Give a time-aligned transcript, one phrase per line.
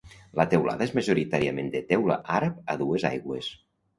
[0.37, 3.51] La teulada és majoritàriament de teula àrab a dues aigües.